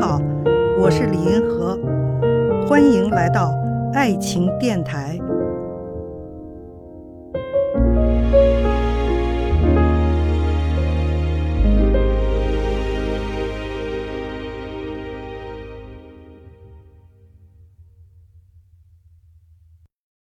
[0.00, 0.20] 好
[0.78, 1.76] 我是李银河，
[2.68, 3.52] 欢迎来到
[3.92, 5.18] 爱情电台。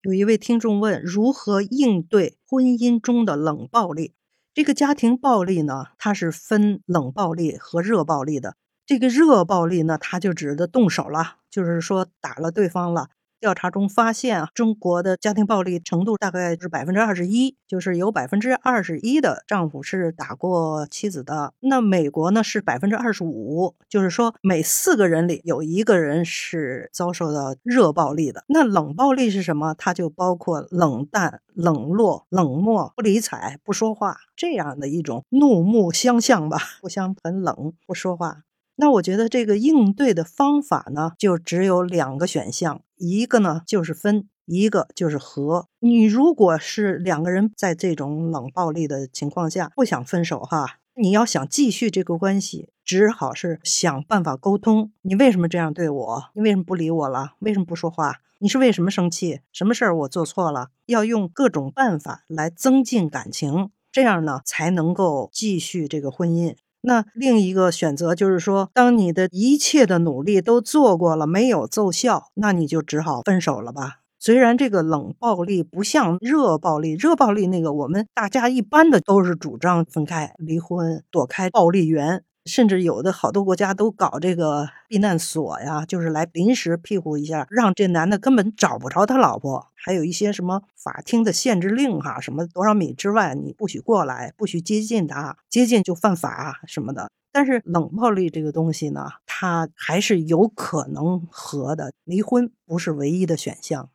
[0.01, 4.15] 有一位听众问：如何应对婚姻中的冷暴力？
[4.53, 8.57] 这个家庭暴力呢，它是分冷暴力和热暴力的。
[8.87, 13.09] 这个热暴力呢，它就指的动手了，就是说打了对方了。
[13.41, 21.53] 调查中发现啊，中国的家庭暴力程度大概是百分之二十一，就是有百分之二十一的丈夫是打过妻子的。
[21.59, 28.45] 那美国呢是百分之二十五，就是说每四个人里有一个人是遭受到热暴力的。
[28.47, 29.75] 那冷暴力是什么？
[29.77, 38.43] 它就包括冷淡、冷落、冷漠、不理睬、不说话这样的一种怒目相向吧， 互相很冷，不说话。
[38.83, 45.69] 那我觉得这个应对的方法呢，就只有两个选项，一个呢就是分，一个就是和。
[45.79, 54.91] 你如果是两个人在这种冷暴力的情况下不想分手哈，你要想继续这个关系，只好是想办法沟通。
[55.03, 56.25] 你为什么这样对我？
[56.35, 57.35] 你为什么不理我了？
[57.39, 58.17] 为什么不说话？
[58.41, 59.43] 你是为什么生气？
[59.53, 60.71] 什么事儿我做错了？
[60.87, 66.57] 要用各种办法来增进感情，这样呢才能够继续这个婚姻。
[66.83, 74.01] 那另一个选择就是说，当你的一切的努力都做过了，没有奏效，那你就只好分手了吧。
[74.19, 82.23] 虽然这个冷暴力不像热暴力，热暴力那个我们大家一般的都是主张分开、离婚、躲开暴力源。
[82.45, 89.69] 甚至有的好多国家都搞这个避难所呀，就是来临时庇护一下，让这男的根本找不着他老婆。
[89.75, 97.11] 还有一些什么法庭的限制令哈，什么多少米之外你不许过来，不许接近他，接近就犯法什么的。
[97.33, 103.89] 但是冷暴力这个东西呢，它还是有可能和的，离婚不是唯一的选项。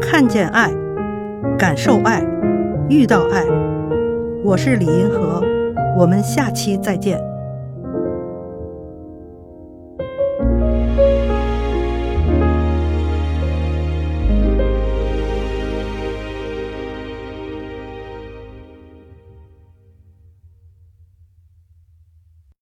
[0.00, 0.70] 看见爱，
[1.58, 2.22] 感受爱，
[2.90, 3.44] 遇到爱，
[4.44, 5.51] 我是李银河。
[5.96, 7.31] 我们下期再见。